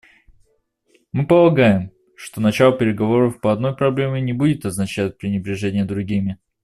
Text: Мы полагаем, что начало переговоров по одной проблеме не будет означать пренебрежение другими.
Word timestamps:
Мы 1.11 1.27
полагаем, 1.27 1.91
что 2.15 2.41
начало 2.41 2.75
переговоров 2.75 3.39
по 3.39 3.53
одной 3.53 3.77
проблеме 3.77 4.19
не 4.19 4.33
будет 4.33 4.65
означать 4.65 5.19
пренебрежение 5.19 5.85
другими. 5.85 6.39